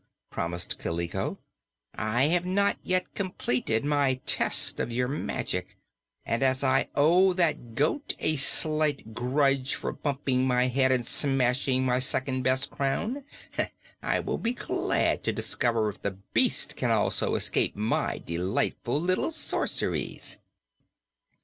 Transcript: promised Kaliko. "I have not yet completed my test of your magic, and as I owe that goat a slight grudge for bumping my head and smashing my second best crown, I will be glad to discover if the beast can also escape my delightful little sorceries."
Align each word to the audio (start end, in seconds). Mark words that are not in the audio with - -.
promised 0.31 0.79
Kaliko. 0.79 1.37
"I 1.93 2.23
have 2.29 2.43
not 2.43 2.77
yet 2.81 3.13
completed 3.13 3.85
my 3.85 4.15
test 4.25 4.79
of 4.79 4.91
your 4.91 5.07
magic, 5.07 5.77
and 6.25 6.41
as 6.41 6.63
I 6.63 6.89
owe 6.95 7.33
that 7.33 7.75
goat 7.75 8.15
a 8.17 8.35
slight 8.35 9.13
grudge 9.13 9.75
for 9.75 9.91
bumping 9.93 10.47
my 10.47 10.69
head 10.69 10.91
and 10.91 11.05
smashing 11.05 11.85
my 11.85 11.99
second 11.99 12.41
best 12.41 12.71
crown, 12.71 13.25
I 14.01 14.21
will 14.21 14.39
be 14.39 14.53
glad 14.53 15.23
to 15.25 15.31
discover 15.31 15.87
if 15.89 16.01
the 16.01 16.17
beast 16.33 16.75
can 16.75 16.89
also 16.89 17.35
escape 17.35 17.75
my 17.75 18.17
delightful 18.17 18.99
little 18.99 19.29
sorceries." 19.29 20.39